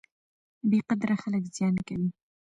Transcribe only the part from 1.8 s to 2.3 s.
کوي.